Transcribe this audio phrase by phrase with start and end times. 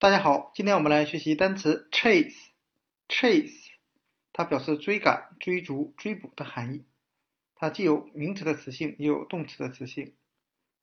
[0.00, 2.34] 大家好，今天我们来学习单词 chase。
[3.06, 3.52] chase
[4.32, 6.86] 它表示追赶、追逐、追捕的含义。
[7.54, 10.14] 它既有名词的词性，也有动词的词性。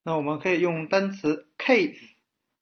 [0.03, 1.97] 那我们可以用单词 case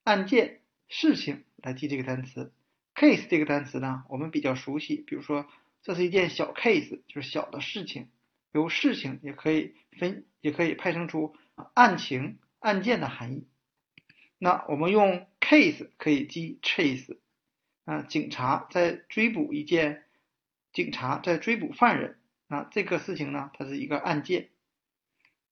[0.06, 2.54] 案件、事情来记这个单词。
[2.96, 5.46] case 这个单词呢，我们比较熟悉，比如说
[5.82, 8.08] 这是一件小 case，就是小的事情。
[8.54, 11.36] 由事情也可以分，也可以派生出
[11.74, 13.46] 案情、案件的含义。
[14.38, 17.20] 那我们用 case 可以记 chase，
[17.86, 20.04] 啊，警察在追捕一件，
[20.74, 24.50] 警察在追捕犯人，啊，这个事情呢，它是一个案件。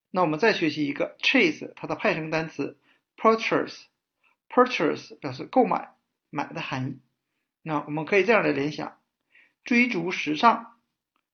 [0.09, 2.79] 那我们再学习一个 chase，它的派生单词
[3.17, 5.93] purchase，purchase 表示购买、
[6.31, 6.99] 买的含义。
[7.61, 8.99] 那我们可以这样来联想，
[9.63, 10.71] 追逐时尚。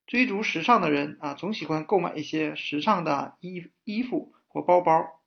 [0.06, 5.22] 追逐时尚的人啊，总喜欢购买一些时尚的衣衣服或包包。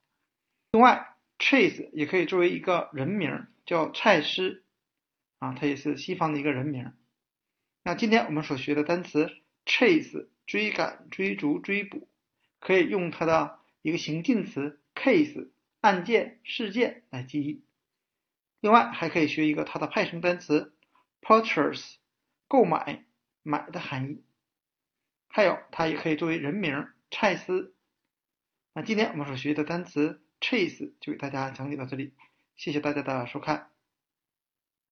[0.71, 1.12] 另外
[1.43, 4.63] ，Chase 也可以作为一个人名，叫蔡司
[5.39, 6.93] 啊，它也是西方的一个人名。
[7.83, 9.29] 那今天我们所学的单词
[9.65, 12.07] Chase，追赶、追逐、追捕，
[12.61, 15.49] 可以用它的一个形近词 case，
[15.81, 17.65] 案件、事件来记忆。
[18.61, 20.73] 另外，还可以学一个它的派生单词
[21.21, 21.95] purchase，
[22.47, 23.03] 购买、
[23.41, 24.23] 买的含义。
[25.27, 27.72] 还有，它也可以作为人名蔡司。
[28.75, 32.15] 那今天我们所学习的单词 chase 就给大家讲解到这里，
[32.55, 33.72] 谢谢大家的收看。